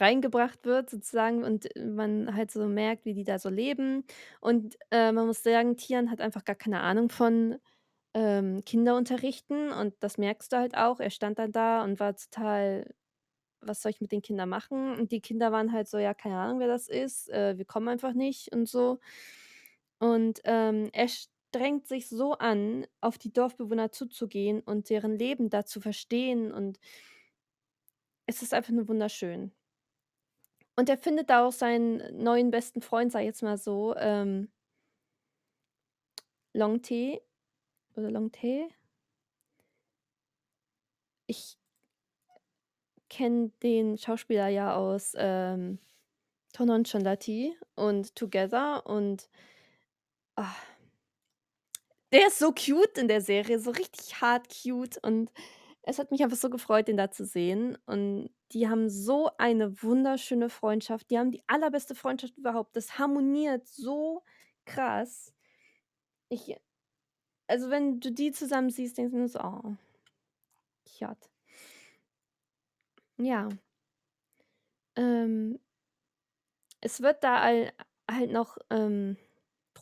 [0.00, 4.04] reingebracht wird sozusagen und man halt so merkt, wie die da so leben.
[4.40, 7.58] Und, äh, man muss sagen, Tian hat einfach gar keine Ahnung von,
[8.14, 11.00] ähm, Kinderunterrichten und das merkst du halt auch.
[11.00, 12.94] Er stand dann da und war total:
[13.62, 16.38] „Was soll ich mit den Kindern machen?“ Und die Kinder waren halt so: „Ja, keine
[16.38, 19.00] Ahnung, wer das ist, äh, wir kommen einfach nicht“ und so.
[20.04, 25.64] Und, ähm, er strengt sich so an, auf die Dorfbewohner zuzugehen und deren Leben da
[25.64, 26.78] zu verstehen und
[28.26, 29.52] es ist einfach nur wunderschön.
[30.76, 34.48] Und er findet da auch seinen neuen besten Freund, sage ich jetzt mal so, ähm
[36.54, 37.20] Longtae
[37.96, 38.68] oder Longtae?
[41.28, 41.56] Ich
[43.10, 45.78] kenne den Schauspieler ja aus, ähm,
[46.52, 49.28] „Ton Chonlatee“ und „Together“ und
[50.36, 50.56] ah
[52.12, 55.30] der ist so cute in der Serie, so richtig hart cute und
[55.82, 59.82] es hat mich einfach so gefreut, den da zu sehen und die haben so eine
[59.82, 61.10] wunderschöne Freundschaft.
[61.10, 62.76] Die haben die allerbeste Freundschaft überhaupt.
[62.76, 64.22] Das harmoniert so
[64.64, 65.34] krass.
[66.30, 66.56] Ich
[67.48, 69.76] also, wenn du die zusammen siehst, denkst du nur so: „Oh,
[70.84, 71.28] cute.“
[73.18, 73.48] Ja.
[74.96, 75.58] Ähm
[76.80, 77.72] es wird da al
[78.10, 79.16] halt noch, ähm,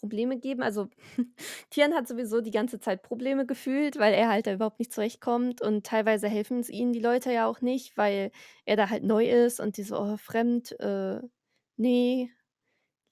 [0.03, 0.63] Probleme geben.
[0.65, 0.89] Also,
[1.71, 5.63] Tian hat sowieso die ganze Zeit Probleme gefühlt, weil er halt da überhaupt nicht zurechtkommt
[5.63, 8.33] und teilweise helfen's ihm die Leute ja auch nicht, weil
[8.67, 11.21] er da halt neu ist und die so: „Oh, fremd, äh,
[11.79, 12.31] ne,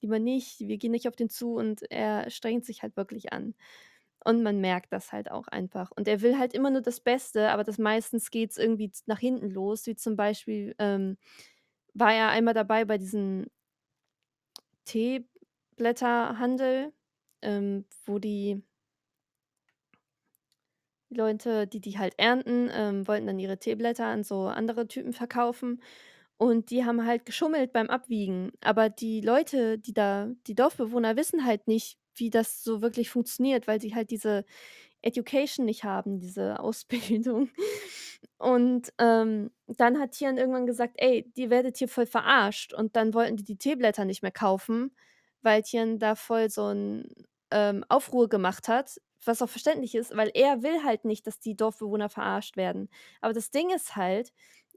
[0.03, 3.55] lieber nicht, wir gehen nicht auf den zu“ und er strengt sich halt wirklich an.
[4.25, 5.91] Und man merkt das halt auch einfach.
[5.93, 9.19] Und er will halt immer nur das Beste, aber das meistens geht's irgendwie z nach
[9.21, 11.17] hinten los, wie zum Beispiel, ähm,
[11.95, 13.47] war er einmal dabei bei diesem
[15.81, 16.93] Teeblätterhandel,
[17.43, 18.63] ähm, wo die
[21.13, 25.83] Leute, die die halt ernten, ähm, wollten dann ihre Teeblätter an so andere Typen verkaufen
[26.39, 28.53] und die haben halt geschummelt beim Abwiegen.
[28.63, 33.67] Aber die Leute, die da die Dorfbewohner wissen halt nicht, wie das so wirklich funktioniert,
[33.69, 34.45] weil sie halt diese
[35.03, 37.51] Education nicht haben, diese Ausbildung.
[38.39, 43.15] Und, ähm, dann hat Tian irgendwann gesagt: „Ey, ihr werdet hier voll verarscht.“ Und dann
[43.15, 44.93] wollten die die Teeblätter nicht mehr kaufen,
[45.63, 47.05] Tian da voll so 'n,
[47.51, 51.57] ähm, Aufruhr gemacht hat, was auch verständlich ist, weil er will halt nicht, dass die
[51.57, 52.89] Dorfbewohner verarscht werden.
[53.21, 54.33] Aber das Ding ist halt,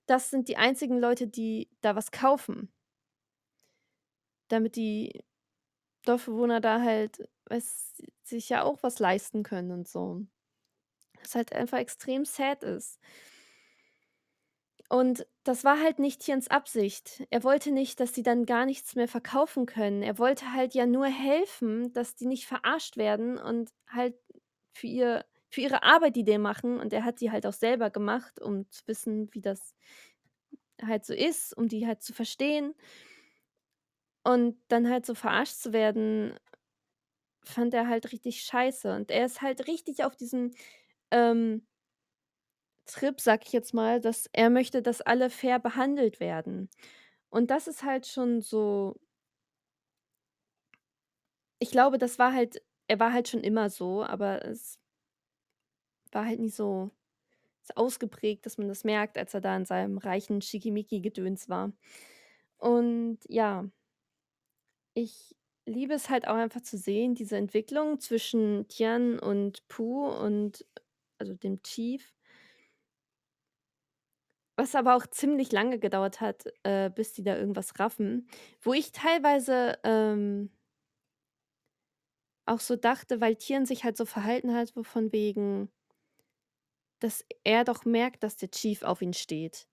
[0.08, 2.70] das sind die einzigen Leute, die da was kaufen.
[4.52, 5.24] Damit die
[6.06, 10.26] Dorfbewohner da halt, weiß sich ja auch was leisten können und so.
[11.22, 13.00] Was halt einfach extrem sad ist.
[14.90, 17.24] Und das war halt nicht Tians Absicht.
[17.32, 20.04] Er wollte nicht, dass die dann gar nichts mehr verkaufen können.
[20.04, 24.16] Er wollte halt ja nur helfen, dass die nicht verarscht werden und halt
[24.74, 27.92] für ihr für ihre Arbeit, die die machen und er hat die halt auch selber
[27.92, 29.76] gemacht, um zu wissen, wie das
[30.82, 32.74] halt so ist, um die halt zu verstehen.
[34.26, 36.38] Und dann halt so verarscht zu werden,
[37.46, 38.94] fand er halt richtig scheiße.
[38.96, 40.52] Und er ist halt richtig auf diesem,
[41.12, 41.66] ähm
[42.88, 46.70] Trip, sage ich jetzt mal, dass er möchte, dass alle fair behandelt werden.
[47.30, 48.96] Und das ist halt schon so
[51.62, 54.78] ich glaube, das war halt er war halt schon immer so, aber es
[56.12, 56.92] war halt nicht so
[57.64, 61.74] so ausgeprägt, dass man das merkt, als er da in seinem reichen Schickimicki-Gedöns war.
[62.60, 63.66] Und ja
[64.98, 70.66] ich liebe es halt auch einfach zu sehen, diese Entwicklung zwischen Tian und Poo und
[71.18, 72.14] also dem Chief.
[74.60, 78.28] Was aber auch ziemlich lange gedauert hat, äh, bis die da irgendwas raffen,
[78.62, 80.52] wo ich teilweise, ähm
[82.48, 85.70] auch so dachte, weil Tian sich halt so verhalten hat, so von wegen
[87.02, 89.68] dass er doch merkt, dass der Chief auf ihn steht.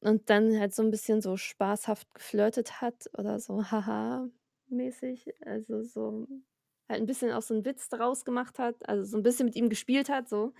[0.00, 6.28] Und dann halt so 'n bisschen so spaßhaft geflirtet hat oder so haha-mäßig, also so
[6.88, 9.56] halt 'n bisschen auch so 'n Witz daraus gemacht hat, also so 'n bisschen mit
[9.56, 10.52] ihm gespielt hat so.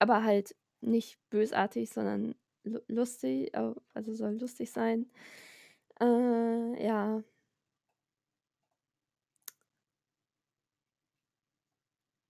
[0.00, 3.52] Aber halt nicht bösartig, sondern lu lustig,
[3.94, 5.10] also soll lustig sein.
[6.00, 7.22] Äh, ja.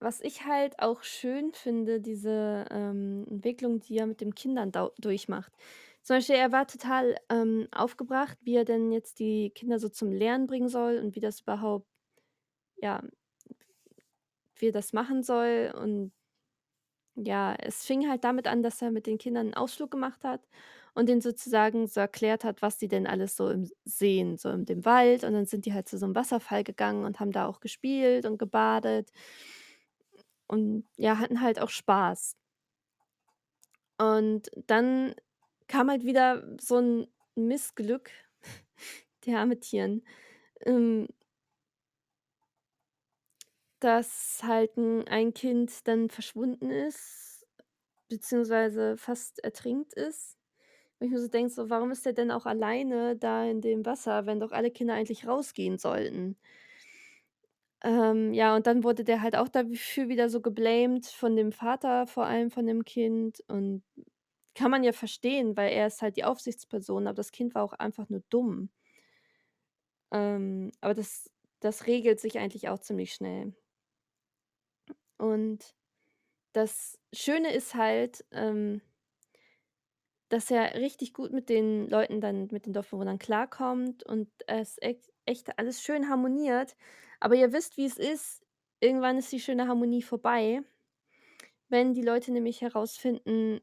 [0.01, 5.53] Was ich halt auch schön finde, diese, ähm, Entwicklung, die er mit den Kindern durchmacht.
[6.03, 10.13] Zum Beispiel, er war total, ähm, aufgebracht, wie er denn jetzt die Kinder so zum
[10.13, 11.87] Lernen bringen soll und wie das überhaupt
[12.79, 13.03] ja,
[14.57, 15.73] wie er das machen soll.
[15.81, 16.13] Und
[17.25, 20.41] ja, es fing halt damit an, dass er mit den Kindern 'n Ausflug gemacht hat
[20.95, 24.65] und denen sozusagen so erklärt hat, was die denn alles so im sehen, so in
[24.67, 25.25] dem Wald.
[25.25, 28.27] Und dann sind die halt zu so 'nem Wasserfall gegangen und haben da auch gespielt
[28.27, 29.11] und gebadet
[30.49, 32.35] und, ja, hatten halt auch Spaß.
[34.01, 35.15] Und dann
[35.67, 38.11] kam halt wieder so 'n Missglück,
[39.27, 40.03] der arme Tian,
[40.67, 41.09] ähm
[43.81, 47.47] dass halt ein Kind dann verschwunden ist,
[48.09, 50.39] beziehungsweise fast ertrinkt ist.
[51.01, 53.87] Wo ich mir so denke, so: „Warum ist der denn auch alleine da in dem
[53.87, 56.39] Wasser, wenn doch alle Kinder eigentlich rausgehen sollten?“
[57.85, 62.07] Ähm, ja, und dann wurde der halt auch dafür wieder so geblamed von dem Vater,
[62.09, 63.85] vor allem von dem Kind und
[64.55, 67.75] kann man ja verstehen, weil er ist halt die Aufsichtsperson, aber das Kind war auch
[67.75, 68.71] einfach nur dumm.
[70.13, 73.55] Ähm, aber das das regelt sich eigentlich auch ziemlich schnell.
[75.19, 75.75] Und
[76.55, 78.83] das Schöne ist halt, ähm
[80.29, 85.11] dass er richtig gut mit den Leuten dann mit den Dorfbewohnern klarkommt und es echt
[85.27, 86.77] echt alles schön harmoniert.
[87.21, 88.47] Aber ihr wisst, wie es ist,
[88.81, 90.63] irgendwann ist die schöne Harmonie vorbei,
[91.69, 93.61] wenn die Leute nämlich herausfinden,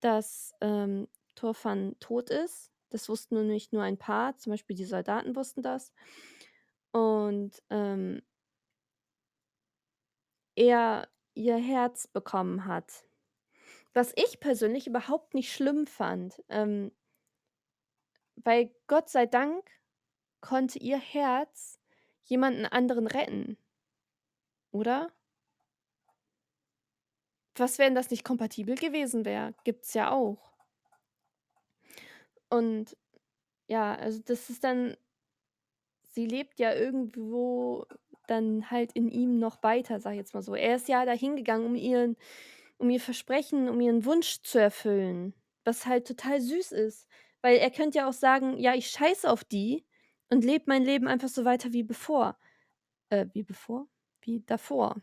[0.00, 2.72] dass, ähm, Thorfan tot ist.
[2.90, 5.92] Das wussten nur nicht nur ein paar, zum Beispiel die Soldaten wussten das.
[6.94, 8.22] Und, ähm
[10.58, 13.04] er ihr Herz bekommen hat.
[13.94, 16.92] Was ich persönlich überhaupt nicht schlimm fand, ähm
[18.44, 19.68] weil Gott sei Dank
[20.40, 21.80] konnte ihr Herz
[22.22, 23.56] jemanden anderen retten.
[24.70, 25.10] Oder?
[27.56, 29.54] Was, wenn das nicht kompatibel gewesen wäre?
[29.64, 30.52] Gibt's ja auch.
[32.48, 32.96] Und
[33.66, 34.96] ja, also das ist dann
[36.18, 37.86] sie lebt ja irgendwo
[38.30, 40.54] dann halt in ihm noch weiter, sage ich jetzt mal so.
[40.54, 42.16] Er ist ja da hingegangen, um ihren
[42.78, 47.08] um ihr Versprechen, um ihren Wunsch zu erfüllen, was halt total süß ist,
[47.42, 49.84] weil er könnte ja auch sagen: „Ja, ich scheiße auf die
[50.30, 52.38] und lebe mein Leben einfach so weiter wie bevor.“
[53.10, 53.88] Äh, wie bevor?
[54.22, 54.96] Wie davor.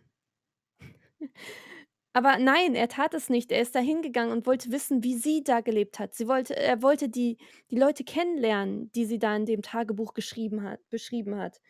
[2.14, 3.52] Aber nein, er tat es nicht.
[3.52, 6.16] Er ist da hingegangen und wollte wissen, wie sie da gelebt hat.
[6.16, 7.38] Sie wollte er wollte die
[7.72, 11.62] die Leute kennenlernen, die sie da in dem Tagebuch geschrieben hat beschrieben hat.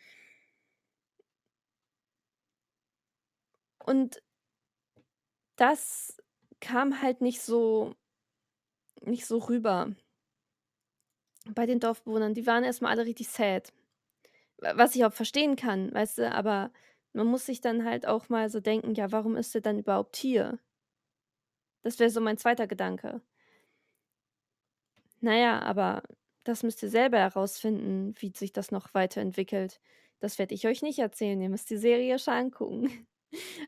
[3.86, 4.20] Und
[5.56, 6.16] das
[6.60, 7.94] kam halt nicht so
[9.02, 9.90] nicht so rüber
[11.54, 12.34] bei den Dorfbewohnern.
[12.34, 13.72] Die waren erst mal alle richtig sad.
[14.58, 16.72] Was ich auch verstehen kann, weißt du, aber
[17.14, 20.16] man muss sich dann halt auch mal so denken: „Ja, warum ist er dann überhaupt
[20.16, 20.58] hier?“
[21.82, 23.22] Das wäre so mein zweiter Gedanke.
[25.20, 26.02] Na ja, aber
[26.44, 29.80] das müsst ihr selber herausfinden, wie sich das noch weiterentwickelt.
[30.20, 31.40] Das werde ich euch nicht erzählen.
[31.40, 33.06] Ihr müsst die Serie schon angucken.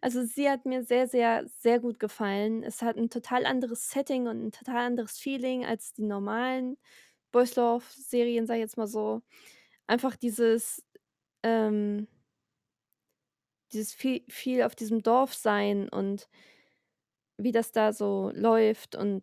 [0.03, 2.63] Also, sie hat mir sehr, sehr, sehr gut gefallen.
[2.63, 6.77] Es hat 'n total anderes Setting und 'n total anderes Feeling als die normalen
[7.33, 9.23] Boys Love Serien, sage ich jetzt mal so.
[9.89, 10.85] Einfach dieses,
[11.45, 12.09] ähm
[13.73, 16.29] dieses vie viel auf diesem Dorf sein und
[17.41, 19.23] wie das da so läuft und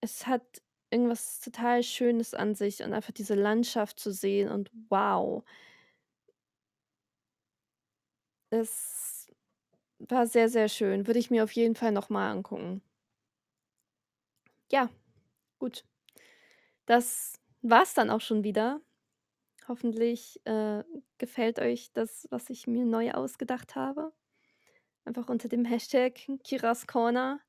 [0.00, 0.42] es hat
[0.90, 5.44] irgendwas total Schönes an sich und einfach diese Landschaft zu sehen und wow.
[8.52, 9.13] Es
[9.98, 11.06] war sehr, sehr schön.
[11.06, 12.82] Würde ich mir auf jeden Fall noch mal angucken.
[14.70, 14.88] Ja,
[15.58, 15.84] gut.
[16.86, 18.80] Das war's dann auch schon wieder.
[19.68, 20.84] Hoffentlich, äh,
[21.18, 24.12] gefällt euch das, was ich mir neu ausgedacht habe.
[25.04, 26.14] Einfach unter dem Hashtag
[26.44, 27.40] Kiras Corner.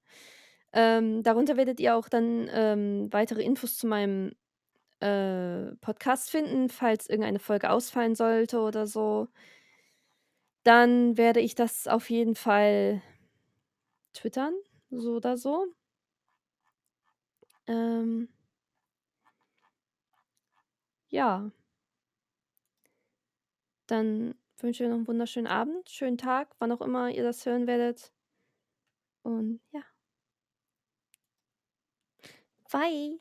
[0.73, 4.33] Ähm, darunter werdet ihr auch dann, ähm, weitere Infos zu meinem,
[5.01, 9.29] äh, Podcast finden, falls irgendeine Folge ausfallen sollte oder so.
[10.65, 12.99] Dann werde ich das auf jeden Fall
[14.15, 14.53] twittern,
[14.89, 15.67] so oder so.
[17.67, 18.27] Ähm
[21.11, 21.49] ja.
[23.89, 27.45] Dann wünsche ich euch noch 'n wunderschönen Abend, schönen Tag, wann auch immer ihr das
[27.45, 28.09] hören werdet.
[29.25, 29.85] Und ja.
[32.71, 33.19] Bye.